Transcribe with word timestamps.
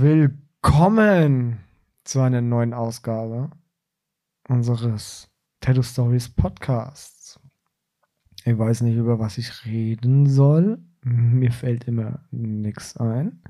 Willkommen 0.00 1.58
zu 2.04 2.20
einer 2.20 2.40
neuen 2.40 2.72
Ausgabe 2.72 3.50
unseres 4.48 5.28
Tattoo 5.58 5.82
Stories 5.82 6.28
Podcasts. 6.28 7.40
Ich 8.44 8.56
weiß 8.56 8.82
nicht, 8.82 8.94
über 8.96 9.18
was 9.18 9.38
ich 9.38 9.66
reden 9.66 10.26
soll. 10.26 10.78
Mir 11.02 11.50
fällt 11.50 11.88
immer 11.88 12.20
nichts 12.30 12.96
ein. 12.96 13.42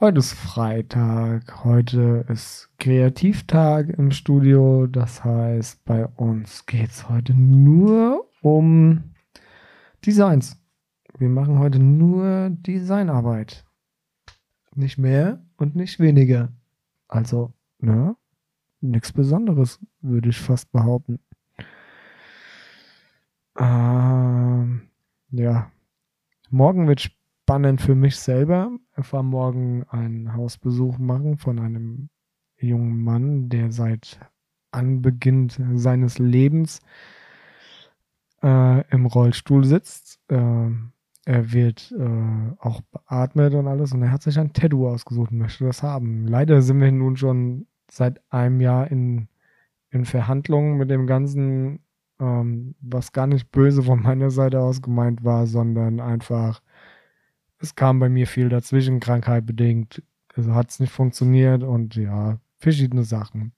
Heute 0.00 0.20
ist 0.20 0.32
Freitag, 0.32 1.66
heute 1.66 2.24
ist 2.30 2.70
Kreativtag 2.78 3.90
im 3.90 4.12
Studio. 4.12 4.86
Das 4.86 5.22
heißt, 5.22 5.84
bei 5.84 6.06
uns 6.06 6.64
geht 6.64 6.88
es 6.88 7.10
heute 7.10 7.34
nur 7.34 8.26
um 8.40 9.12
Designs. 10.02 10.56
Wir 11.18 11.28
machen 11.28 11.58
heute 11.58 11.78
nur 11.78 12.48
Designarbeit. 12.48 13.65
Nicht 14.76 14.98
mehr 14.98 15.42
und 15.56 15.74
nicht 15.74 15.98
weniger. 16.00 16.52
Also, 17.08 17.52
ne? 17.78 18.14
Nichts 18.82 19.10
Besonderes, 19.10 19.80
würde 20.02 20.28
ich 20.28 20.38
fast 20.38 20.70
behaupten. 20.70 21.18
Ähm, 23.58 24.82
ja. 25.30 25.70
Morgen 26.50 26.86
wird 26.86 27.00
spannend 27.00 27.80
für 27.80 27.94
mich 27.94 28.16
selber. 28.18 28.70
Ich 28.98 29.06
fahre 29.06 29.24
morgen 29.24 29.84
einen 29.84 30.34
Hausbesuch 30.34 30.98
machen 30.98 31.38
von 31.38 31.58
einem 31.58 32.10
jungen 32.58 33.02
Mann, 33.02 33.48
der 33.48 33.72
seit 33.72 34.20
Anbeginn 34.72 35.48
seines 35.48 36.18
Lebens 36.18 36.80
äh, 38.42 38.86
im 38.90 39.06
Rollstuhl 39.06 39.64
sitzt. 39.64 40.20
Äh, 40.28 40.70
er 41.26 41.52
wird 41.52 41.92
äh, 41.98 42.52
auch 42.60 42.80
beatmet 42.82 43.52
und 43.54 43.66
alles 43.66 43.92
und 43.92 44.00
er 44.00 44.12
hat 44.12 44.22
sich 44.22 44.38
ein 44.38 44.52
Tattoo 44.52 44.88
ausgesucht 44.88 45.32
und 45.32 45.38
möchte 45.38 45.64
das 45.64 45.82
haben. 45.82 46.26
Leider 46.28 46.62
sind 46.62 46.80
wir 46.80 46.92
nun 46.92 47.16
schon 47.16 47.66
seit 47.90 48.20
einem 48.32 48.60
Jahr 48.60 48.88
in, 48.92 49.28
in 49.90 50.04
Verhandlungen 50.04 50.76
mit 50.78 50.88
dem 50.88 51.08
Ganzen, 51.08 51.80
ähm, 52.20 52.76
was 52.80 53.10
gar 53.10 53.26
nicht 53.26 53.50
böse 53.50 53.82
von 53.82 54.02
meiner 54.02 54.30
Seite 54.30 54.60
aus 54.60 54.80
gemeint 54.80 55.24
war, 55.24 55.48
sondern 55.48 55.98
einfach, 55.98 56.62
es 57.58 57.74
kam 57.74 57.98
bei 57.98 58.08
mir 58.08 58.28
viel 58.28 58.48
dazwischen, 58.48 59.00
Krankheit 59.00 59.46
bedingt. 59.46 60.04
Also 60.36 60.54
hat 60.54 60.70
es 60.70 60.78
nicht 60.78 60.92
funktioniert 60.92 61.64
und 61.64 61.96
ja, 61.96 62.38
verschiedene 62.58 63.02
Sachen. 63.02 63.52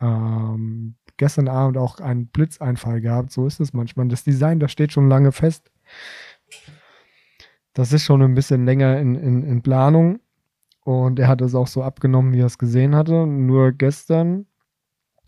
Ähm, 0.00 0.96
gestern 1.18 1.46
Abend 1.46 1.76
auch 1.76 2.00
einen 2.00 2.26
Blitzeinfall 2.26 3.00
gehabt, 3.00 3.30
so 3.30 3.46
ist 3.46 3.60
es 3.60 3.72
manchmal. 3.72 4.08
Das 4.08 4.24
Design, 4.24 4.58
das 4.58 4.72
steht 4.72 4.90
schon 4.90 5.08
lange 5.08 5.30
fest 5.30 5.70
das 7.74 7.92
ist 7.92 8.04
schon 8.04 8.22
ein 8.22 8.34
bisschen 8.34 8.64
länger 8.64 8.98
in, 8.98 9.14
in, 9.14 9.42
in 9.42 9.62
Planung. 9.62 10.20
Und 10.84 11.18
er 11.18 11.28
hat 11.28 11.40
es 11.40 11.54
auch 11.54 11.68
so 11.68 11.82
abgenommen, 11.82 12.32
wie 12.32 12.40
er 12.40 12.46
es 12.46 12.58
gesehen 12.58 12.94
hatte. 12.94 13.26
Nur 13.26 13.72
gestern, 13.72 14.46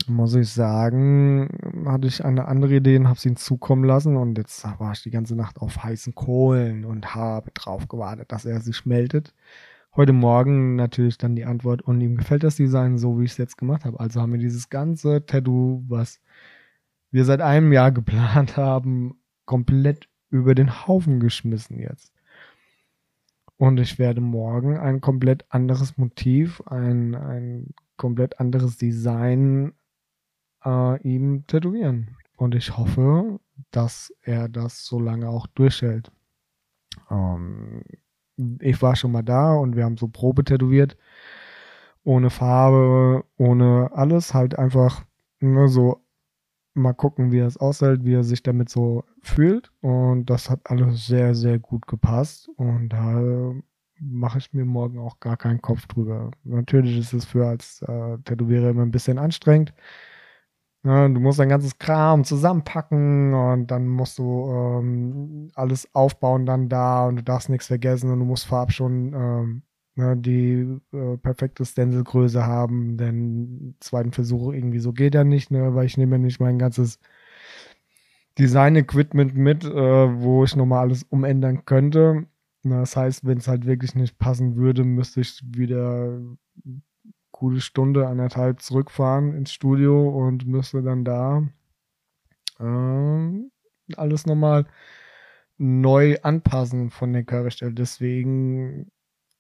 muss 0.06 0.34
ich 0.34 0.50
sagen, 0.50 1.48
hatte 1.87 2.09
ich 2.09 2.25
eine 2.25 2.47
andere 2.47 2.77
Idee 2.77 2.97
und 2.97 3.06
habe 3.06 3.17
es 3.17 3.25
ihm 3.25 3.37
zukommen 3.37 3.84
lassen. 3.84 4.17
Und 4.17 4.37
jetzt 4.37 4.65
war 4.65 4.92
ich 4.92 5.03
die 5.03 5.11
ganze 5.11 5.37
Nacht 5.37 5.59
auf 5.59 5.83
heißen 5.83 6.15
Kohlen 6.15 6.84
und 6.84 7.15
habe 7.15 7.50
drauf 7.53 7.89
gewartet, 7.89 8.33
dass 8.33 8.45
er 8.45 8.61
sich 8.61 8.84
meldet. 8.84 9.33
Heute 9.97 10.12
Morgen 10.12 10.75
natürlich 10.75 11.19
dann 11.19 11.37
die 11.37 11.45
Antwort 11.45 11.83
und 11.83 12.00
ihm 12.00 12.17
gefällt 12.17 12.42
das 12.42 12.56
Design 12.56 12.98
so, 12.98 13.20
wie 13.20 13.25
ich 13.25 13.31
es 13.31 13.39
jetzt 13.39 13.56
gemacht 13.56 13.84
habe. 13.84 14.00
Also 14.00 14.20
haben 14.20 14.33
wir 14.33 14.41
dieses 14.41 14.69
ganze 14.69 15.25
Tattoo, 15.25 15.84
was 15.87 16.20
wir 17.12 17.25
seit 17.25 17.41
einem 17.41 17.72
Jahr 17.72 17.92
geplant 17.92 18.56
haben, 18.56 19.20
komplett 19.45 20.09
über 20.31 20.56
den 20.56 20.87
Haufen 20.89 21.20
geschmissen 21.20 21.78
jetzt. 21.78 22.12
Und 23.56 23.78
ich 23.78 23.98
werde 23.98 24.20
morgen 24.20 24.77
ein 24.77 25.00
komplett 25.00 25.44
anderes 25.48 25.97
Motiv, 25.97 26.60
ein, 26.66 27.14
ein 27.14 27.74
komplett 27.97 28.41
anderes 28.41 28.77
Design 28.77 29.72
äh, 30.64 31.00
ihm 31.02 31.47
tätowieren. 31.47 32.16
Und 32.36 32.55
ich 32.55 32.77
hoffe, 32.77 33.38
dass 33.70 34.12
er 34.22 34.48
das 34.48 34.84
so 34.84 34.98
lange 34.98 35.28
auch 35.28 35.47
durchhält. 35.47 36.10
Ähm, 37.10 37.82
ich 38.60 38.82
war 38.82 38.97
schon 38.97 39.12
mal 39.12 39.22
da 39.22 39.54
und 39.54 39.76
wir 39.76 39.84
haben 39.84 39.97
so 39.97 40.09
Probe 40.09 40.44
tätowiert. 40.44 40.97
Ohne 42.03 42.31
Farbe, 42.31 43.25
ohne 43.37 43.91
alles, 43.93 44.34
halt 44.34 44.59
einfach 44.59 45.04
nur 45.41 45.69
so 45.69 46.03
mal 46.75 46.93
gucken, 46.93 47.33
wie 47.33 47.39
er 47.39 47.47
es 47.47 47.57
aushält, 47.57 48.05
wie 48.05 48.15
er 48.15 48.25
sich 48.25 48.43
damit 48.43 48.69
so 48.69 49.05
fühlt. 49.23 49.73
Und 49.81 50.27
das 50.27 50.51
hat 50.51 50.61
alles 50.65 51.07
sehr, 51.07 51.35
sehr 51.35 51.59
gut 51.59 51.87
gepasst. 51.87 52.49
Und 52.57 52.91
da 52.91 53.55
mache 54.01 54.39
ich 54.39 54.53
mir 54.53 54.65
morgen 54.65 54.99
auch 54.99 55.21
gar 55.21 55.37
keinen 55.37 55.62
Kopf 55.62 55.87
drüber. 55.87 56.31
Natürlich 56.45 56.99
ist 56.99 57.12
es 57.12 57.25
für 57.25 57.47
als 57.47 57.83
äh, 57.83 58.19
Tätowierer 58.25 58.71
immer 58.71 58.83
ein 58.83 58.91
bisschen 58.91 59.19
anstrengend. 59.19 59.73
Ja, 60.85 61.09
du 61.09 61.19
musst 61.19 61.39
dein 61.39 61.49
ganzes 61.49 61.79
Kram 61.79 62.25
zusammenpacken 62.25 63.33
und 63.33 63.69
dann 63.71 63.89
musst 63.89 64.19
du 64.19 64.51
ähm, 64.51 65.51
alles 65.55 65.89
aufbauen 65.95 66.45
dann 66.45 66.69
da 66.69 67.06
und 67.06 67.17
du 67.17 67.23
darfst 67.23 67.49
nichts 67.49 67.69
vergessen 67.69 68.11
und 68.11 68.19
du 68.19 68.27
musst 68.27 68.45
vorab 68.47 68.71
schon 68.71 69.15
ähm, 69.15 69.62
ne, 69.97 70.16
die 70.16 70.81
äh, 70.93 71.16
perfekte 71.19 71.65
Stencilgröße 71.65 72.47
haben, 72.47 72.97
denn 72.97 73.77
zweiten 73.81 74.12
Versuch 74.12 74.53
irgendwie 74.53 74.81
so 74.81 74.93
geht 74.93 75.15
ja 75.15 75.25
nicht, 75.25 75.50
ne, 75.50 75.75
weil 75.75 75.87
ich 75.87 75.97
nehme 75.97 76.16
ja 76.16 76.19
nicht 76.22 76.41
mein 76.41 76.59
ganzes 76.59 76.99
Design-Equipment 78.38 79.34
mit, 79.37 79.65
äh, 79.65 79.71
wo 80.22 80.44
ich 80.44 80.56
nochmal 80.56 80.81
alles 80.81 81.05
umändern 81.05 81.65
könnte. 81.65 82.27
Das 82.65 82.97
heißt, 82.97 83.27
wenn 83.27 83.38
es 83.38 83.49
halt 83.49 83.66
wirklich 83.66 83.94
nicht 83.94 84.19
passen 84.19 84.56
würde, 84.56 84.84
müsste 84.84 85.21
ich 85.21 85.41
wieder 85.44 86.15
eine 86.15 86.82
gute 87.31 87.61
Stunde, 87.61 88.09
anderthalb 88.09 88.62
zurückfahren 88.62 89.34
ins 89.34 89.53
Studio 89.53 90.09
und 90.09 90.47
müsste 90.47 90.82
dann 90.82 91.05
da 91.05 91.47
äh, 92.59 93.94
alles 93.97 94.26
nochmal 94.26 94.66
neu 95.59 96.16
anpassen 96.22 96.91
von 96.91 97.12
der 97.12 97.25
Körperstelle. 97.25 97.75
Deswegen 97.75 98.91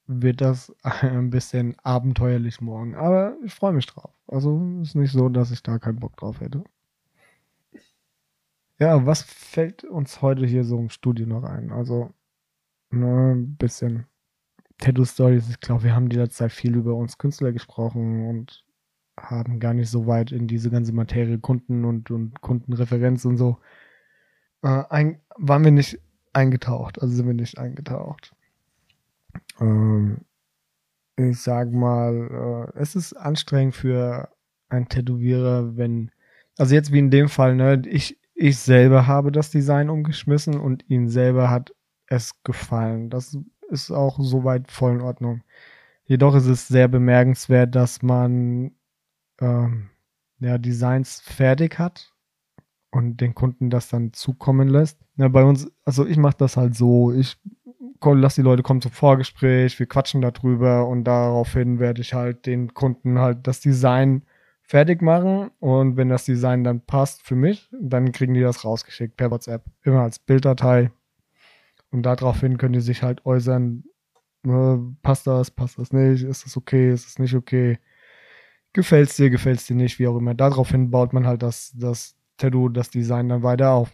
wird 0.06 0.40
das 0.40 0.74
ein 0.82 1.30
bisschen 1.30 1.76
abenteuerlich 1.82 2.60
morgen. 2.60 2.94
Aber 2.94 3.36
ich 3.44 3.54
freue 3.54 3.72
mich 3.72 3.86
drauf. 3.86 4.10
Also 4.26 4.60
ist 4.82 4.94
nicht 4.94 5.12
so, 5.12 5.28
dass 5.28 5.50
ich 5.50 5.62
da 5.62 5.78
keinen 5.78 6.00
Bock 6.00 6.16
drauf 6.16 6.40
hätte. 6.40 6.64
Ja, 8.78 9.06
was 9.06 9.22
fällt 9.22 9.84
uns 9.84 10.20
heute 10.20 10.46
hier 10.46 10.64
so 10.64 10.78
im 10.78 10.90
Studio 10.90 11.26
noch 11.26 11.44
ein? 11.44 11.70
Also, 11.70 12.12
ne, 12.90 13.34
ein 13.34 13.56
bisschen 13.56 14.06
Tattoo 14.78 15.04
Stories. 15.04 15.48
Ich 15.48 15.60
glaube, 15.60 15.84
wir 15.84 15.94
haben 15.94 16.08
die 16.08 16.16
letzte 16.16 16.38
Zeit 16.38 16.52
viel 16.52 16.74
über 16.76 16.94
uns 16.94 17.18
Künstler 17.18 17.52
gesprochen 17.52 18.28
und 18.28 18.64
haben 19.18 19.60
gar 19.60 19.74
nicht 19.74 19.90
so 19.90 20.06
weit 20.06 20.32
in 20.32 20.48
diese 20.48 20.70
ganze 20.70 20.92
Materie 20.92 21.38
Kunden 21.38 21.84
und, 21.84 22.10
und 22.10 22.40
Kundenreferenz 22.40 23.24
und 23.24 23.36
so. 23.36 23.58
Äh, 24.62 24.84
ein, 24.90 25.20
waren 25.36 25.64
wir 25.64 25.70
nicht 25.70 26.00
eingetaucht, 26.32 27.00
also 27.00 27.14
sind 27.14 27.26
wir 27.26 27.34
nicht 27.34 27.58
eingetaucht 27.58 28.34
ähm, 29.60 30.18
ich 31.16 31.40
sag 31.40 31.72
mal, 31.72 32.72
äh, 32.74 32.78
es 32.78 32.96
ist 32.96 33.14
anstrengend 33.14 33.74
für 33.74 34.28
einen 34.68 34.88
Tätowierer, 34.88 35.76
wenn, 35.76 36.10
also 36.58 36.74
jetzt 36.74 36.92
wie 36.92 36.98
in 36.98 37.10
dem 37.10 37.28
Fall, 37.28 37.54
ne, 37.54 37.82
ich, 37.86 38.18
ich 38.34 38.58
selber 38.58 39.06
habe 39.06 39.30
das 39.32 39.50
Design 39.50 39.90
umgeschmissen 39.90 40.58
und 40.58 40.88
ihn 40.88 41.08
selber 41.08 41.50
hat 41.50 41.72
es 42.06 42.42
gefallen. 42.42 43.10
Das 43.10 43.38
ist 43.70 43.90
auch 43.90 44.18
soweit 44.20 44.70
voll 44.70 44.94
in 44.94 45.00
Ordnung. 45.00 45.42
Jedoch 46.04 46.34
ist 46.34 46.46
es 46.46 46.68
sehr 46.68 46.88
bemerkenswert, 46.88 47.74
dass 47.74 48.02
man 48.02 48.72
ähm, 49.40 49.90
ja, 50.40 50.58
Designs 50.58 51.20
fertig 51.20 51.78
hat 51.78 52.12
und 52.90 53.20
den 53.20 53.34
Kunden 53.34 53.70
das 53.70 53.88
dann 53.88 54.12
zukommen 54.12 54.68
lässt. 54.68 54.98
Ja, 55.16 55.28
bei 55.28 55.44
uns, 55.44 55.70
also 55.84 56.06
ich 56.06 56.16
mache 56.16 56.36
das 56.38 56.56
halt 56.56 56.74
so, 56.74 57.12
ich 57.12 57.36
lass 58.12 58.34
die 58.34 58.42
Leute 58.42 58.62
kommen 58.62 58.82
zum 58.82 58.92
Vorgespräch, 58.92 59.78
wir 59.78 59.86
quatschen 59.86 60.20
darüber 60.20 60.86
und 60.86 61.04
daraufhin 61.04 61.78
werde 61.78 62.02
ich 62.02 62.14
halt 62.14 62.46
den 62.46 62.74
Kunden 62.74 63.18
halt 63.18 63.46
das 63.46 63.60
Design 63.60 64.22
fertig 64.62 65.02
machen 65.02 65.50
und 65.60 65.96
wenn 65.96 66.08
das 66.08 66.24
Design 66.24 66.64
dann 66.64 66.80
passt 66.80 67.22
für 67.22 67.36
mich, 67.36 67.68
dann 67.72 68.12
kriegen 68.12 68.34
die 68.34 68.40
das 68.40 68.64
rausgeschickt 68.64 69.16
per 69.16 69.30
WhatsApp, 69.30 69.64
immer 69.82 70.02
als 70.02 70.18
Bilddatei 70.18 70.90
und 71.90 72.02
daraufhin 72.02 72.58
können 72.58 72.74
die 72.74 72.80
sich 72.80 73.02
halt 73.02 73.24
äußern, 73.24 73.84
äh, 74.46 74.76
passt 75.02 75.26
das, 75.26 75.50
passt 75.50 75.78
das 75.78 75.92
nicht, 75.92 76.24
ist 76.24 76.44
das 76.44 76.56
okay, 76.56 76.92
ist 76.92 77.06
das 77.06 77.18
nicht 77.18 77.34
okay, 77.34 77.78
gefällt 78.72 79.10
es 79.10 79.16
dir, 79.16 79.30
gefällt 79.30 79.60
es 79.60 79.66
dir 79.66 79.76
nicht, 79.76 79.98
wie 79.98 80.08
auch 80.08 80.16
immer. 80.16 80.34
Daraufhin 80.34 80.90
baut 80.90 81.12
man 81.12 81.26
halt 81.26 81.42
das, 81.42 81.72
das 81.76 82.16
Tattoo, 82.36 82.68
das 82.68 82.90
Design 82.90 83.28
dann 83.28 83.42
weiter 83.42 83.70
auf. 83.70 83.92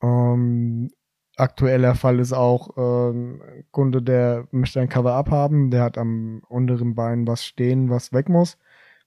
Ähm, 0.00 0.90
aktueller 1.36 1.94
Fall 1.94 2.18
ist 2.20 2.32
auch 2.32 2.76
ähm, 2.76 3.42
ein 3.42 3.64
Kunde, 3.70 4.02
der 4.02 4.46
möchte 4.50 4.80
ein 4.80 4.88
Cover-Up 4.88 5.30
haben, 5.30 5.70
der 5.70 5.82
hat 5.82 5.98
am 5.98 6.42
unteren 6.48 6.94
Bein 6.94 7.26
was 7.26 7.44
stehen, 7.44 7.90
was 7.90 8.12
weg 8.12 8.28
muss. 8.28 8.58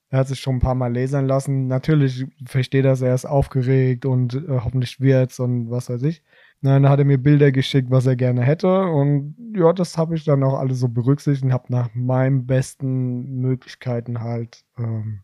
Er 0.10 0.20
hat 0.20 0.28
sich 0.28 0.40
schon 0.40 0.58
ein 0.58 0.62
paar 0.62 0.76
Mal 0.76 0.94
lasern 0.94 1.28
lassen. 1.28 1.68
Natürlich 1.68 2.26
versteht 2.46 2.86
das, 2.86 3.02
er 3.02 3.16
ist 3.16 3.26
aufgeregt 3.26 4.06
und 4.06 4.36
äh, 4.36 4.60
hoffentlich 4.64 5.00
wird's 5.00 5.40
und 5.40 5.70
was 5.72 5.90
weiß 5.90 6.04
ich. 6.04 6.24
Dann 6.62 6.88
hat 6.88 7.00
er 7.00 7.06
mir 7.06 7.18
Bilder 7.18 7.52
geschickt, 7.52 7.92
was 7.92 8.06
er 8.06 8.16
gerne 8.16 8.42
hätte. 8.42 8.86
Und 8.86 9.36
ja, 9.56 9.74
das 9.74 9.98
habe 9.98 10.16
ich 10.16 10.24
dann 10.24 10.44
auch 10.44 10.58
alles 10.58 10.80
so 10.80 10.88
berücksichtigt 10.90 11.44
und 11.44 11.54
habe 11.54 11.66
nach 11.70 11.90
meinen 11.94 12.46
besten 12.46 13.42
Möglichkeiten 13.42 14.22
halt 14.22 14.64
ähm, 14.78 15.22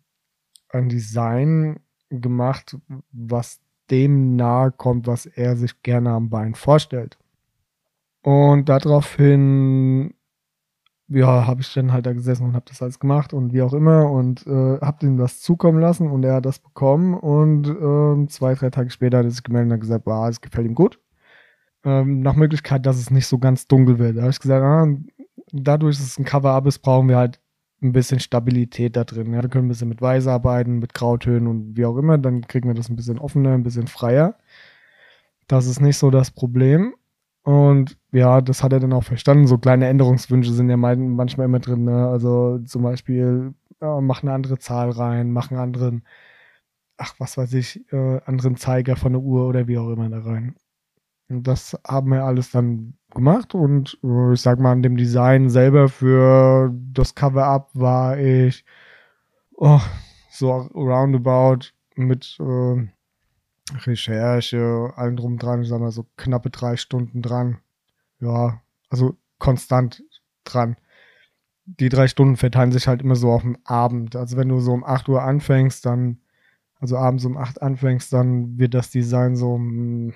ein 0.70 0.90
Design 0.90 1.80
gemacht, 2.10 2.78
was 3.12 3.60
dem 3.92 4.36
nahe 4.36 4.72
kommt, 4.72 5.08
was 5.08 5.26
er 5.26 5.56
sich 5.58 5.82
gerne 5.84 6.12
am 6.12 6.30
Bein 6.30 6.56
vorstellt. 6.56 7.18
Und 8.24 8.70
daraufhin, 8.70 10.14
ja, 11.08 11.46
habe 11.46 11.62
ich 11.62 11.74
dann 11.74 11.92
halt 11.92 12.06
da 12.06 12.14
gesessen 12.14 12.46
und 12.46 12.56
habe 12.56 12.66
das 12.68 12.82
alles 12.82 13.00
gemacht 13.00 13.34
und 13.34 13.52
wie 13.54 13.62
auch 13.62 13.74
immer 13.74 14.10
und 14.10 14.48
äh, 14.48 14.80
habe 14.80 15.06
ihm 15.06 15.18
das 15.18 15.42
zukommen 15.42 15.82
lassen 15.82 16.10
und 16.10 16.24
er 16.24 16.36
hat 16.36 16.46
das 16.46 16.60
bekommen 16.60 17.16
und 17.16 17.68
äh, 17.68 18.28
zwei, 18.28 18.54
drei 18.54 18.70
Tage 18.70 18.92
später 18.92 19.18
hat 19.18 19.26
er 19.26 19.32
sich 19.32 19.44
gemeldet 19.44 19.68
und 19.68 19.74
hat 19.74 19.82
gesagt, 19.82 20.06
wow, 20.06 20.30
es 20.30 20.40
gefällt 20.40 20.68
ihm 20.68 20.76
gut. 20.76 21.00
Ähm, 21.84 22.22
nach 22.22 22.36
Möglichkeit, 22.36 22.86
dass 22.86 22.98
es 22.98 23.12
nicht 23.12 23.28
so 23.28 23.40
ganz 23.40 23.68
dunkel 23.68 24.00
wird. 24.00 24.18
Da 24.18 24.22
habe 24.22 24.32
ich 24.32 24.40
gesagt, 24.40 24.64
ah, 24.64 24.88
dadurch, 25.52 25.98
dass 25.98 26.06
es 26.06 26.20
ein 26.20 26.26
Cover-Up 26.26 26.68
ist, 26.68 26.80
brauchen 26.80 27.10
wir 27.10 27.18
halt 27.18 27.41
ein 27.82 27.94
bisschen 27.94 28.20
Stabilität 28.20 28.96
da 28.96 29.04
drin. 29.04 29.34
Ja, 29.34 29.42
wir 29.42 29.50
können 29.50 29.66
ein 29.66 29.70
bisschen 29.70 29.90
mit 29.90 30.02
Weiß 30.02 30.28
arbeiten, 30.28 30.80
mit 30.80 30.94
Grautönen 30.94 31.48
und 31.48 31.78
wie 31.78 31.86
auch 31.86 31.98
immer. 31.98 32.18
Dann 32.18 32.48
kriegen 32.48 32.68
wir 32.70 32.76
das 32.76 32.90
ein 32.90 32.96
bisschen 32.96 33.20
offener, 33.20 33.54
ein 33.54 33.64
bisschen 33.64 33.88
freier. 33.88 34.36
Das 35.48 35.68
ist 35.68 35.82
nicht 35.82 35.98
so 35.98 36.12
das 36.12 36.32
Problem. 36.32 36.96
Und 37.44 37.98
ja, 38.12 38.42
das 38.42 38.64
hat 38.64 38.74
er 38.74 38.80
dann 38.80 38.94
auch 38.94 39.04
verstanden. 39.04 39.48
So 39.48 39.58
kleine 39.58 39.88
Änderungswünsche 39.88 40.54
sind 40.54 40.70
ja 40.70 40.78
manchmal 40.78 41.46
immer 41.46 41.60
drin. 41.60 41.86
Ne? 41.86 42.08
Also 42.08 42.60
zum 42.60 42.84
Beispiel, 42.84 43.54
ja, 43.82 44.00
mach 44.02 44.22
eine 44.24 44.34
andere 44.34 44.60
Zahl 44.60 44.92
rein, 44.92 45.32
mach 45.32 45.52
einen 45.52 45.60
anderen, 45.60 46.06
ach, 46.98 47.16
was 47.20 47.38
weiß 47.38 47.54
ich, 47.56 47.92
äh, 47.94 48.22
anderen 48.26 48.58
Zeiger 48.58 48.96
von 48.96 49.14
der 49.14 49.22
Uhr 49.22 49.48
oder 49.48 49.68
wie 49.68 49.78
auch 49.78 49.90
immer 49.92 50.10
da 50.10 50.20
rein. 50.22 50.56
Und 51.30 51.48
das 51.48 51.80
haben 51.88 52.12
wir 52.12 52.26
alles 52.26 52.52
dann 52.52 52.96
gemacht 53.16 53.56
und 53.56 53.98
äh, 54.04 54.34
ich 54.34 54.42
sag 54.42 54.60
mal, 54.60 54.72
an 54.72 54.84
dem 54.84 54.98
Design 54.98 55.50
selber 55.50 55.90
für 55.90 56.72
das 56.94 57.16
Cover-Up 57.16 57.70
war 57.74 58.18
ich 58.18 58.66
oh, 59.62 59.82
so 60.32 60.52
roundabout 60.52 61.68
mit 61.96 62.38
äh, 62.40 62.88
Recherche, 63.86 64.92
allem 64.96 65.16
drum 65.16 65.38
dran, 65.38 65.62
ich 65.62 65.70
sag 65.70 65.80
mal 65.80 65.92
so 65.92 66.06
knappe 66.18 66.50
drei 66.50 66.76
Stunden 66.76 67.22
dran. 67.22 67.60
Ja, 68.20 68.62
also 68.90 69.18
konstant 69.40 70.04
dran. 70.44 70.78
Die 71.66 71.90
drei 71.90 72.08
Stunden 72.08 72.38
verteilen 72.38 72.72
sich 72.72 72.88
halt 72.88 73.02
immer 73.02 73.16
so 73.16 73.32
auf 73.32 73.44
den 73.44 73.58
Abend. 73.66 74.16
Also 74.16 74.36
wenn 74.36 74.50
du 74.50 74.60
so 74.60 74.74
um 74.74 74.84
8 74.84 75.08
Uhr 75.10 75.22
anfängst, 75.24 75.86
dann, 75.86 76.22
also 76.80 76.98
abends 76.98 77.24
um 77.26 77.38
8 77.38 77.62
anfängst, 77.62 78.12
dann 78.12 78.58
wird 78.58 78.74
das 78.74 78.90
Design 78.90 79.36
so 79.36 79.54
um 79.54 80.14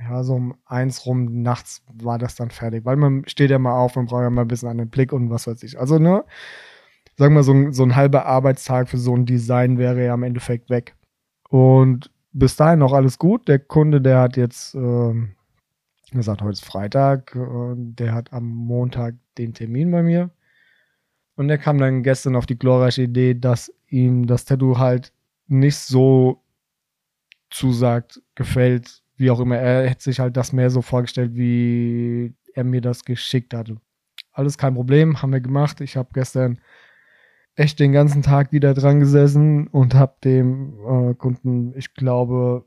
ja, 0.00 0.22
so 0.24 0.34
um 0.34 0.54
eins 0.64 1.06
rum 1.06 1.42
nachts 1.42 1.82
war 1.92 2.18
das 2.18 2.34
dann 2.34 2.50
fertig, 2.50 2.84
weil 2.84 2.96
man 2.96 3.26
steht 3.26 3.50
ja 3.50 3.58
mal 3.58 3.78
auf, 3.78 3.96
man 3.96 4.06
braucht 4.06 4.22
ja 4.22 4.30
mal 4.30 4.42
ein 4.42 4.48
bisschen 4.48 4.76
den 4.76 4.90
Blick 4.90 5.12
und 5.12 5.30
was 5.30 5.46
weiß 5.46 5.62
ich. 5.62 5.78
Also, 5.78 5.98
ne, 5.98 6.24
sagen 7.16 7.34
wir 7.34 7.42
so, 7.42 7.52
ein, 7.52 7.72
so 7.72 7.82
ein 7.82 7.96
halber 7.96 8.26
Arbeitstag 8.26 8.88
für 8.88 8.98
so 8.98 9.14
ein 9.14 9.26
Design 9.26 9.78
wäre 9.78 10.04
ja 10.04 10.14
im 10.14 10.22
Endeffekt 10.22 10.70
weg. 10.70 10.96
Und 11.48 12.10
bis 12.32 12.56
dahin 12.56 12.78
noch 12.78 12.92
alles 12.92 13.18
gut. 13.18 13.48
Der 13.48 13.58
Kunde, 13.58 14.00
der 14.00 14.20
hat 14.20 14.36
jetzt 14.36 14.74
äh, 14.74 15.12
gesagt, 16.10 16.42
heute 16.42 16.52
ist 16.52 16.64
Freitag, 16.64 17.34
äh, 17.36 17.74
der 17.76 18.14
hat 18.14 18.32
am 18.32 18.46
Montag 18.46 19.14
den 19.38 19.54
Termin 19.54 19.90
bei 19.90 20.02
mir. 20.02 20.30
Und 21.36 21.48
der 21.48 21.58
kam 21.58 21.78
dann 21.78 22.02
gestern 22.02 22.36
auf 22.36 22.46
die 22.46 22.58
glorreiche 22.58 23.02
Idee, 23.02 23.34
dass 23.34 23.72
ihm 23.88 24.26
das 24.26 24.44
Tattoo 24.44 24.78
halt 24.78 25.12
nicht 25.46 25.76
so 25.76 26.42
zusagt, 27.50 28.22
gefällt, 28.34 29.01
wie 29.22 29.30
auch 29.30 29.40
immer, 29.40 29.56
er 29.56 29.88
hätte 29.88 30.02
sich 30.02 30.18
halt 30.18 30.36
das 30.36 30.52
mehr 30.52 30.68
so 30.68 30.82
vorgestellt, 30.82 31.36
wie 31.36 32.34
er 32.54 32.64
mir 32.64 32.80
das 32.80 33.04
geschickt 33.04 33.54
hatte. 33.54 33.76
Alles 34.32 34.58
kein 34.58 34.74
Problem, 34.74 35.22
haben 35.22 35.32
wir 35.32 35.40
gemacht. 35.40 35.80
Ich 35.80 35.96
habe 35.96 36.10
gestern 36.12 36.58
echt 37.54 37.78
den 37.78 37.92
ganzen 37.92 38.22
Tag 38.22 38.50
wieder 38.50 38.74
dran 38.74 38.98
gesessen 38.98 39.68
und 39.68 39.94
habe 39.94 40.16
dem 40.24 40.74
äh, 40.84 41.14
Kunden, 41.14 41.72
ich 41.78 41.94
glaube, 41.94 42.64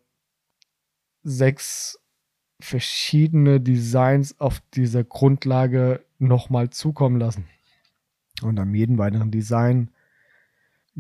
sechs 1.24 2.00
verschiedene 2.62 3.60
Designs 3.60 4.40
auf 4.40 4.62
dieser 4.74 5.04
Grundlage 5.04 6.06
nochmal 6.20 6.70
zukommen 6.70 7.20
lassen. 7.20 7.46
Und 8.44 8.58
an 8.60 8.74
jedem 8.74 8.98
weiteren 8.98 9.30
Design 9.30 9.92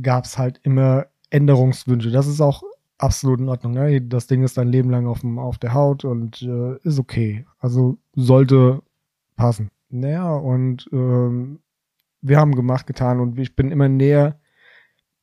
gab 0.01 0.25
es 0.25 0.37
halt 0.37 0.59
immer 0.63 1.05
Änderungswünsche. 1.29 2.11
Das 2.11 2.27
ist 2.27 2.41
auch 2.41 2.63
absolut 2.97 3.39
in 3.39 3.49
Ordnung. 3.49 3.73
Ne? 3.73 4.01
Das 4.01 4.27
Ding 4.27 4.43
ist 4.43 4.57
dein 4.57 4.69
Leben 4.69 4.89
lang 4.89 5.07
auf, 5.07 5.21
dem, 5.21 5.39
auf 5.39 5.57
der 5.57 5.73
Haut 5.73 6.05
und 6.05 6.41
äh, 6.41 6.77
ist 6.83 6.99
okay. 6.99 7.45
Also 7.59 7.97
sollte 8.13 8.81
passen. 9.35 9.69
Naja, 9.89 10.33
und 10.33 10.89
ähm, 10.91 11.59
wir 12.21 12.39
haben 12.39 12.55
gemacht, 12.55 12.87
getan 12.87 13.19
und 13.19 13.37
ich 13.37 13.55
bin 13.55 13.71
immer 13.71 13.89
näher 13.89 14.39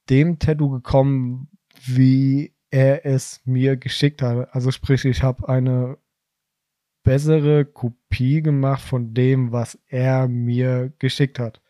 dem 0.08 0.38
Tattoo 0.38 0.70
gekommen, 0.70 1.48
wie 1.84 2.54
er 2.70 3.04
es 3.04 3.40
mir 3.44 3.76
geschickt 3.76 4.22
hat. 4.22 4.54
Also 4.54 4.70
sprich, 4.70 5.04
ich 5.04 5.22
habe 5.22 5.48
eine 5.48 5.98
bessere 7.02 7.64
Kopie 7.64 8.42
gemacht 8.42 8.82
von 8.82 9.12
dem, 9.14 9.52
was 9.52 9.78
er 9.88 10.28
mir 10.28 10.92
geschickt 10.98 11.38
hat 11.38 11.60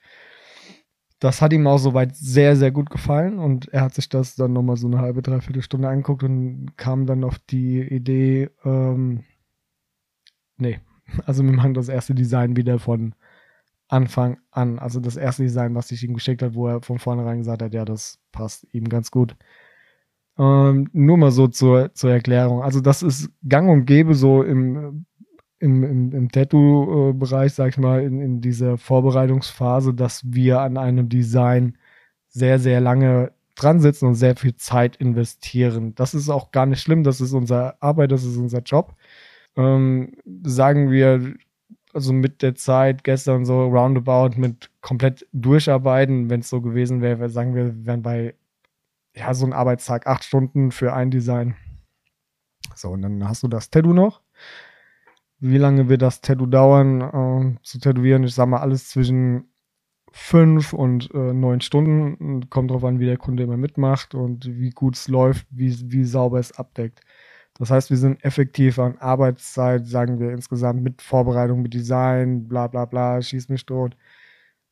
das 1.23 1.41
hat 1.41 1.53
ihm 1.53 1.69
auch 1.69 1.79
soweit 1.79 2.17
sehr, 2.17 2.57
sehr 2.57 2.73
gut 2.73 2.91
gefallen 2.91 3.39
und 3.39 3.69
er 3.69 3.83
hat 3.83 3.95
sich 3.95 4.09
das 4.09 4.35
dann 4.35 4.53
nochmal 4.53 4.77
so 4.77 4.89
eine 4.89 4.99
halbe, 4.99 5.23
dreiviertel 5.23 5.63
Stunde 5.63 5.89
angeguckt 5.89 6.25
und 6.25 6.73
kam 6.77 7.07
dann 7.07 7.23
auf 7.23 7.39
die 7.39 7.81
Idee, 7.81 8.51
ähm, 8.65 9.23
nee, 10.57 10.81
also 11.25 11.45
wir 11.45 11.53
machen 11.53 11.75
das 11.75 11.89
erste 11.89 12.17
Design 12.17 12.57
wieder 12.57 12.81
von 12.81 13.15
Anfang 13.87 14.39
an. 14.51 14.81
Also 14.81 14.99
das 14.99 15.17
erste 15.17 15.45
Design, 15.45 15.77
was 15.77 15.93
ich 15.93 16.03
ihm 16.03 16.15
geschickt 16.15 16.43
habe, 16.43 16.57
wo 16.57 16.67
er 16.67 16.83
von 16.83 16.99
vornherein 16.99 17.39
gesagt 17.39 17.63
hat, 17.63 17.73
ja, 17.73 17.85
das 17.85 18.19
passt 18.33 18.67
ihm 18.73 18.89
ganz 18.89 19.13
gut. 19.13 19.37
Ähm, 20.39 20.89
nur 20.93 21.19
mal 21.19 21.31
so 21.31 21.47
zur, 21.47 21.95
zur 21.95 22.11
Erklärung. 22.11 22.63
Also 22.63 22.81
das 22.81 23.05
ist 23.05 23.31
gang 23.49 23.71
und 23.71 23.85
gäbe 23.85 24.15
so 24.15 24.43
im 24.43 25.07
im, 25.63 25.85
im, 25.85 26.13
im 26.13 26.33
Tattoo-Bereich, 26.33 27.55
sag 27.55 27.69
ich 27.69 27.79
mal, 27.79 28.03
in, 28.03 28.21
in 28.21 28.41
dieser 28.41 28.79
Vorbereitungsphase, 28.79 29.95
dass 29.95 30.23
wir 30.25 30.61
an 30.61 30.77
einem 30.77 31.09
Design 31.09 31.79
sehr, 32.29 32.59
sehr 32.59 32.81
lange 32.81 33.33
dran 33.55 33.79
sitzen 33.81 34.07
und 34.07 34.17
sehr 34.17 34.35
viel 34.35 34.57
Zeit 34.57 34.97
investieren. 34.97 35.95
Das 35.95 36.15
ist 36.15 36.29
auch 36.31 36.51
gar 36.51 36.67
nicht 36.67 36.81
schlimm, 36.81 37.05
das 37.05 37.21
ist 37.21 37.33
unsere 37.33 37.81
Arbeit, 37.81 38.11
das 38.11 38.25
ist 38.25 38.37
unser 38.39 38.61
Job. 38.63 38.97
Ähm, 39.57 40.15
sagen 40.43 40.91
wir, 40.91 41.35
also 41.93 42.13
mit 42.13 42.43
der 42.43 42.57
Zeit 42.57 43.05
gestern 43.05 43.45
so 43.45 43.67
roundabout 43.69 44.41
mit 44.41 44.69
komplett 44.81 45.29
durcharbeiten, 45.33 46.29
wenn 46.29 46.41
es 46.41 46.49
so 46.49 46.61
gewesen 46.61 47.03
wäre, 47.03 47.29
sagen 47.29 47.55
wir, 47.55 47.67
wir 47.67 47.87
wären 47.87 48.03
bei 48.03 48.35
ja, 49.15 49.33
so 49.33 49.47
ein 49.47 49.53
Arbeitstag 49.53 50.09
acht 50.09 50.25
Stunden 50.25 50.73
für 50.73 50.93
ein 50.93 51.13
Design. 51.13 51.55
So, 52.75 52.91
und 52.91 53.03
dann 53.03 53.29
hast 53.29 53.45
du 53.45 53.49
das 53.49 53.71
Tattoo 53.71 53.93
noch 53.93 54.23
wie 55.43 55.59
lange 55.59 55.89
wird 55.89 56.03
das 56.03 56.21
Tattoo 56.21 56.47
dauern 56.47 57.57
äh, 57.57 57.65
zu 57.65 57.81
tätowieren? 57.81 58.23
Ich 58.25 58.35
sag 58.35 58.47
mal 58.49 58.61
alles 58.61 58.89
zwischen 58.91 59.53
fünf 60.13 60.73
und 60.73 61.13
äh, 61.15 61.33
neun 61.33 61.61
Stunden. 61.61 62.49
Kommt 62.49 62.71
drauf 62.71 62.85
an, 62.85 63.01
wie 63.01 63.07
der 63.07 63.17
Kunde 63.17 63.43
immer 63.43 63.57
mitmacht 63.57 64.15
und 64.15 64.47
wie 64.47 64.71
gut 64.71 64.97
es 64.97 65.09
läuft, 65.09 65.47
wie, 65.51 65.75
wie 65.91 66.05
sauber 66.05 66.39
es 66.39 66.53
abdeckt. 66.53 67.01
Das 67.59 67.71
heißt, 67.71 67.91
wir 67.91 67.97
sind 67.97 68.25
effektiv 68.25 68.79
an 68.79 68.99
Arbeitszeit, 68.99 69.87
sagen 69.87 70.21
wir 70.21 70.31
insgesamt 70.31 70.83
mit 70.83 71.03
Vorbereitung, 71.03 71.63
mit 71.63 71.75
Design, 71.75 72.49
bla 72.49 72.69
bla 72.69 72.85
bla, 72.85 73.21
schieß 73.21 73.49
mich 73.49 73.67
tot, 73.67 73.97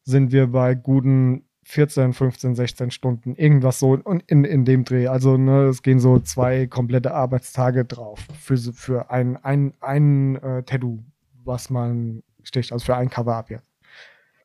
sind 0.04 0.32
wir 0.32 0.46
bei 0.46 0.74
guten 0.76 1.50
14, 1.64 2.12
15, 2.12 2.55
16 2.55 2.90
Stunden, 2.90 3.35
irgendwas 3.37 3.79
so 3.79 3.93
und 3.93 4.23
in, 4.26 4.45
in 4.45 4.64
dem 4.64 4.85
Dreh. 4.85 5.09
Also 5.09 5.37
ne, 5.37 5.64
es 5.64 5.83
gehen 5.83 6.00
so 6.00 6.19
zwei 6.19 6.67
komplette 6.67 7.14
Arbeitstage 7.14 7.85
drauf 7.85 8.21
für, 8.40 8.57
für 8.57 9.11
ein, 9.11 9.37
ein, 9.37 9.75
ein 9.81 10.37
äh, 10.37 10.62
Tattoo, 10.62 11.00
was 11.45 11.71
man 11.71 12.23
sticht, 12.43 12.73
also 12.73 12.85
für 12.85 12.97
ein 12.97 13.11
Cover-Up 13.11 13.50
jetzt. 13.50 13.71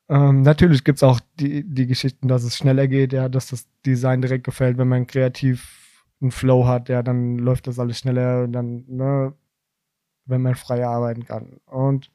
Ähm, 0.08 0.42
natürlich 0.42 0.84
gibt 0.84 0.98
es 0.98 1.02
auch 1.02 1.20
die, 1.40 1.64
die 1.64 1.86
Geschichten, 1.86 2.28
dass 2.28 2.44
es 2.44 2.56
schneller 2.56 2.86
geht, 2.86 3.12
ja, 3.12 3.28
dass 3.28 3.48
das 3.48 3.66
Design 3.84 4.22
direkt 4.22 4.44
gefällt, 4.44 4.78
wenn 4.78 4.88
man 4.88 5.06
kreativ 5.06 6.04
einen 6.20 6.30
Flow 6.30 6.66
hat, 6.66 6.88
ja, 6.88 7.02
dann 7.02 7.38
läuft 7.38 7.66
das 7.66 7.78
alles 7.78 7.98
schneller, 7.98 8.46
dann, 8.46 8.84
ne, 8.88 9.34
wenn 10.26 10.42
man 10.42 10.54
freier 10.54 10.90
arbeiten 10.90 11.24
kann. 11.24 11.60
Und 11.66 12.10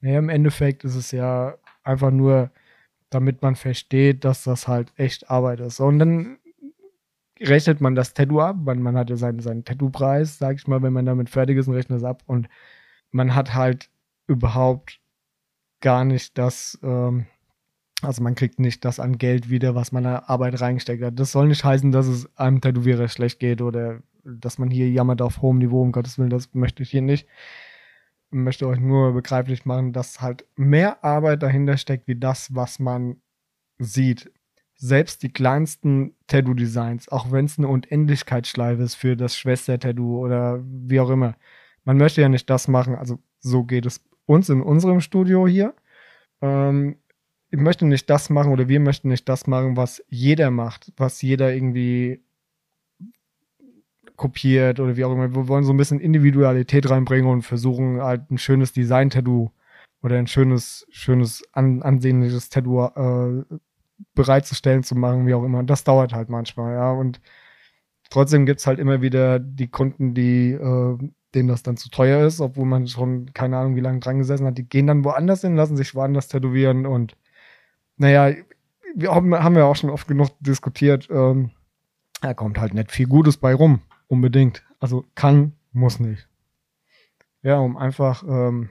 naja, 0.00 0.18
im 0.18 0.28
Endeffekt 0.28 0.84
ist 0.84 0.94
es 0.94 1.10
ja 1.10 1.54
einfach 1.84 2.10
nur, 2.10 2.50
damit 3.10 3.42
man 3.42 3.54
versteht, 3.56 4.24
dass 4.24 4.44
das 4.44 4.66
halt 4.66 4.92
echt 4.96 5.30
Arbeit 5.30 5.60
ist. 5.60 5.80
Und 5.80 5.98
dann 5.98 6.38
rechnet 7.40 7.80
man 7.80 7.94
das 7.94 8.14
Tattoo 8.14 8.40
ab, 8.40 8.56
man, 8.64 8.82
man 8.82 8.96
hat 8.96 9.10
ja 9.10 9.16
seinen, 9.16 9.40
seinen 9.40 9.64
Tattoo-Preis, 9.64 10.38
sag 10.38 10.56
ich 10.56 10.66
mal, 10.66 10.82
wenn 10.82 10.92
man 10.92 11.06
damit 11.06 11.30
fertig 11.30 11.58
ist 11.58 11.68
und 11.68 11.74
rechnet 11.74 11.98
es 11.98 12.04
ab 12.04 12.22
und 12.26 12.48
man 13.10 13.34
hat 13.34 13.54
halt 13.54 13.90
überhaupt 14.26 15.00
gar 15.80 16.04
nicht 16.04 16.38
das, 16.38 16.78
ähm, 16.82 17.26
also 18.02 18.22
man 18.22 18.34
kriegt 18.34 18.58
nicht 18.58 18.84
das 18.84 19.00
an 19.00 19.18
Geld 19.18 19.50
wieder, 19.50 19.74
was 19.74 19.92
man 19.92 20.04
in 20.04 20.10
Arbeit 20.10 20.60
reingesteckt 20.60 21.02
hat. 21.02 21.18
Das 21.18 21.32
soll 21.32 21.48
nicht 21.48 21.64
heißen, 21.64 21.92
dass 21.92 22.06
es 22.06 22.34
einem 22.36 22.60
Tätowierer 22.60 23.08
schlecht 23.08 23.38
geht 23.38 23.60
oder 23.62 24.00
dass 24.24 24.58
man 24.58 24.70
hier 24.70 24.90
jammert 24.90 25.20
auf 25.22 25.42
hohem 25.42 25.58
Niveau, 25.58 25.82
um 25.82 25.92
Gottes 25.92 26.18
Willen, 26.18 26.30
das 26.30 26.54
möchte 26.54 26.82
ich 26.82 26.90
hier 26.90 27.02
nicht. 27.02 27.26
Möchte 28.34 28.66
euch 28.66 28.80
nur 28.80 29.12
begreiflich 29.12 29.64
machen, 29.64 29.92
dass 29.92 30.20
halt 30.20 30.44
mehr 30.56 31.04
Arbeit 31.04 31.42
dahinter 31.44 31.76
steckt, 31.76 32.08
wie 32.08 32.16
das, 32.16 32.52
was 32.52 32.80
man 32.80 33.22
sieht. 33.78 34.32
Selbst 34.76 35.22
die 35.22 35.32
kleinsten 35.32 36.16
Tattoo-Designs, 36.26 37.08
auch 37.10 37.30
wenn 37.30 37.44
es 37.44 37.58
eine 37.58 37.68
Unendlichkeitsschleife 37.68 38.82
ist 38.82 38.96
für 38.96 39.16
das 39.16 39.36
Schwester-Tattoo 39.36 40.18
oder 40.18 40.60
wie 40.64 40.98
auch 40.98 41.10
immer. 41.10 41.36
Man 41.84 41.96
möchte 41.96 42.22
ja 42.22 42.28
nicht 42.28 42.50
das 42.50 42.66
machen, 42.66 42.96
also 42.96 43.20
so 43.38 43.62
geht 43.62 43.86
es 43.86 44.00
uns 44.26 44.48
in 44.48 44.62
unserem 44.62 45.00
Studio 45.00 45.46
hier. 45.46 45.74
Ähm, 46.42 46.96
ich 47.50 47.60
möchte 47.60 47.86
nicht 47.86 48.10
das 48.10 48.30
machen 48.30 48.52
oder 48.52 48.66
wir 48.68 48.80
möchten 48.80 49.08
nicht 49.10 49.28
das 49.28 49.46
machen, 49.46 49.76
was 49.76 50.02
jeder 50.08 50.50
macht, 50.50 50.92
was 50.96 51.22
jeder 51.22 51.54
irgendwie 51.54 52.23
kopiert 54.16 54.80
oder 54.80 54.96
wie 54.96 55.04
auch 55.04 55.12
immer. 55.12 55.34
Wir 55.34 55.48
wollen 55.48 55.64
so 55.64 55.72
ein 55.72 55.76
bisschen 55.76 56.00
Individualität 56.00 56.88
reinbringen 56.88 57.30
und 57.30 57.42
versuchen 57.42 58.00
halt 58.00 58.30
ein 58.30 58.38
schönes 58.38 58.72
Design-Tattoo 58.72 59.50
oder 60.02 60.18
ein 60.18 60.26
schönes, 60.26 60.86
schönes, 60.90 61.42
an, 61.52 61.82
ansehnliches 61.82 62.48
Tattoo 62.50 62.84
äh, 62.84 63.44
bereitzustellen, 64.14 64.82
zu 64.82 64.94
machen, 64.94 65.26
wie 65.26 65.34
auch 65.34 65.44
immer. 65.44 65.58
Und 65.58 65.70
das 65.70 65.84
dauert 65.84 66.12
halt 66.12 66.28
manchmal, 66.28 66.74
ja. 66.74 66.92
Und 66.92 67.20
trotzdem 68.10 68.46
gibt 68.46 68.60
es 68.60 68.66
halt 68.66 68.78
immer 68.78 69.02
wieder 69.02 69.38
die 69.38 69.68
Kunden, 69.68 70.14
die 70.14 70.52
äh, 70.52 70.98
denen 71.34 71.48
das 71.48 71.62
dann 71.62 71.76
zu 71.76 71.90
teuer 71.90 72.26
ist, 72.26 72.40
obwohl 72.40 72.66
man 72.66 72.86
schon 72.86 73.32
keine 73.32 73.58
Ahnung, 73.58 73.76
wie 73.76 73.80
lange 73.80 74.00
dran 74.00 74.18
gesessen 74.18 74.46
hat. 74.46 74.58
Die 74.58 74.68
gehen 74.68 74.86
dann 74.86 75.04
woanders 75.04 75.40
hin, 75.40 75.56
lassen 75.56 75.76
sich 75.76 75.94
woanders 75.94 76.28
tätowieren 76.28 76.86
und 76.86 77.16
naja, 77.96 78.34
wir 78.94 79.14
haben, 79.14 79.34
haben 79.34 79.56
wir 79.56 79.66
auch 79.66 79.76
schon 79.76 79.90
oft 79.90 80.06
genug 80.06 80.28
diskutiert. 80.40 81.08
Ähm, 81.10 81.50
da 82.20 82.34
kommt 82.34 82.58
halt 82.58 82.74
nicht 82.74 82.92
viel 82.92 83.06
Gutes 83.06 83.36
bei 83.36 83.54
rum, 83.54 83.80
unbedingt. 84.14 84.64
Also 84.80 85.04
kann, 85.14 85.52
muss 85.72 86.00
nicht. 86.00 86.28
Ja, 87.42 87.58
um 87.58 87.76
einfach 87.76 88.24
ähm, 88.26 88.70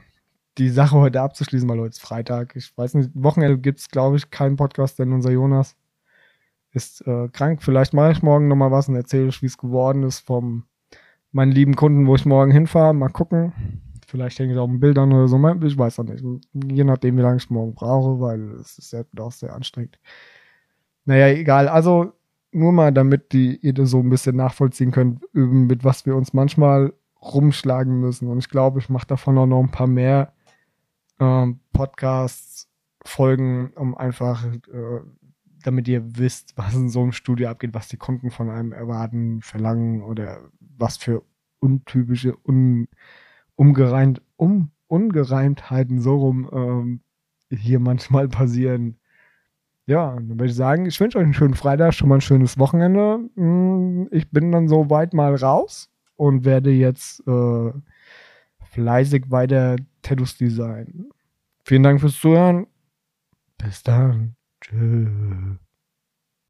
die 0.58 0.70
Sache 0.70 0.98
heute 0.98 1.22
abzuschließen, 1.22 1.70
weil 1.70 1.80
heute 1.80 1.92
ist 1.92 2.02
Freitag. 2.02 2.56
Ich 2.56 2.76
weiß 2.76 2.96
nicht, 2.96 3.12
Wochenende 3.14 3.60
gibt 3.60 3.80
es, 3.80 3.90
glaube 3.90 4.18
ich, 4.18 4.32
keinen 4.32 4.56
Podcast, 4.56 4.98
denn 5.00 5.14
unser 5.14 5.32
Jonas 5.32 5.76
ist 6.72 7.06
äh, 7.08 7.30
krank. 7.30 7.62
Vielleicht 7.62 7.94
mache 7.94 8.12
ich 8.12 8.24
morgen 8.24 8.48
nochmal 8.48 8.72
was 8.72 8.90
und 8.90 8.96
erzähle 8.96 9.28
ich, 9.28 9.42
wie 9.42 9.48
es 9.48 9.58
geworden 9.58 10.04
ist 10.04 10.20
vom 10.20 10.66
meinen 11.32 11.52
lieben 11.52 11.76
Kunden, 11.76 12.08
wo 12.08 12.16
ich 12.16 12.26
morgen 12.26 12.52
hinfahre. 12.52 12.94
Mal 12.94 13.10
gucken. 13.10 13.82
Vielleicht 14.08 14.38
hänge 14.38 14.54
ich 14.54 14.60
auch 14.60 14.68
mit 14.68 14.80
Bildern 14.80 15.12
oder 15.12 15.28
so. 15.28 15.38
Ich 15.66 15.78
weiß 15.78 16.00
auch 16.00 16.04
nicht. 16.04 16.24
Je 16.54 16.84
nachdem, 16.84 17.18
wie 17.18 17.22
lange 17.22 17.38
ich 17.38 17.50
morgen 17.50 17.74
brauche, 17.74 18.20
weil 18.20 18.52
es 18.60 18.78
ist 18.78 18.94
ja 18.94 19.04
auch 19.20 19.32
sehr 19.32 19.54
anstrengend. 19.54 19.98
Naja, 21.06 21.28
egal. 21.30 21.68
Also 21.68 22.14
nur 22.56 22.72
mal, 22.72 22.92
damit 22.92 23.34
die, 23.34 23.58
ihr 23.58 23.74
so 23.86 24.00
ein 24.00 24.10
bisschen 24.10 24.36
nachvollziehen 24.36 24.92
könnt, 24.92 25.22
mit 25.34 25.84
was 25.84 26.06
wir 26.06 26.16
uns 26.16 26.34
manchmal 26.34 26.94
rumschlagen 27.22 28.00
müssen. 28.00 28.28
Und 28.28 28.40
ich 28.40 28.50
glaube, 28.50 28.80
ich 28.80 28.90
mache 28.90 29.08
davon 29.08 29.38
auch 29.38 29.46
noch 29.46 29.62
ein 29.62 29.72
paar 29.72 29.88
mehr 29.88 30.34
ähm, 31.20 31.60
Podcasts, 31.72 32.70
Folgen, 33.06 33.72
um 33.76 33.96
einfach, 33.98 34.46
äh, 34.46 35.02
damit 35.64 35.88
ihr 35.88 36.18
wisst, 36.18 36.54
was 36.58 36.74
in 36.76 36.90
so 36.90 37.02
einem 37.02 37.12
Studio 37.12 37.50
abgeht, 37.50 37.74
was 37.74 37.88
die 37.88 37.98
Kunden 37.98 38.32
von 38.32 38.50
einem 38.50 38.72
erwarten, 38.72 39.42
verlangen 39.42 40.02
oder 40.02 40.42
was 40.60 40.98
für 40.98 41.24
untypische, 41.60 42.36
un 42.48 42.88
umgereimt, 43.56 44.22
um, 44.36 44.72
Ungereimtheiten 44.88 46.02
so 46.02 46.18
rum 46.18 46.50
ähm, 46.52 47.02
hier 47.50 47.80
manchmal 47.80 48.28
passieren. 48.28 48.98
Ja, 49.86 50.16
dann 50.16 50.30
würde 50.30 50.46
ich 50.46 50.56
sagen, 50.56 50.86
ich 50.86 51.00
wünsche 51.00 51.18
euch 51.18 51.26
einen 51.26 51.34
schönen 51.34 51.56
Freitag, 51.56 51.94
schon 51.94 52.08
mal 52.10 52.16
ein 52.16 52.22
schönes 52.22 52.58
Wochenende. 52.58 53.20
Hm, 53.36 54.08
ich 54.12 54.30
bin 54.32 54.52
dann 54.52 54.68
so 54.68 54.90
weit 54.90 55.14
mal 55.14 55.36
raus 55.36 55.90
und 56.16 56.46
werde 56.46 56.72
jetzt 56.72 57.22
äh, 57.28 57.72
fleißig 58.72 59.30
weiter 59.30 59.76
Tattoos 60.02 60.38
designen. 60.38 61.10
Vielen 61.66 61.84
Dank 61.84 62.00
fürs 62.00 62.20
Zuhören. 62.20 62.68
Bis 63.58 63.84
dann. 63.84 64.36
Tschüss. 64.62 65.58